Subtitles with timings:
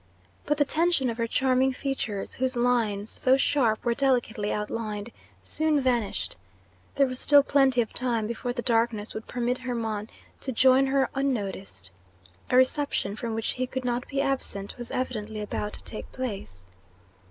[0.47, 5.11] But the tension of her charming features, whose lines, though sharp, were delicately outlined,
[5.43, 6.37] soon vanished.
[6.95, 10.09] There was still plenty of time before the darkness would permit Hermon
[10.39, 11.91] to join her unnoticed.
[12.49, 16.65] A reception, from which he could not be absent, was evidently about to take place.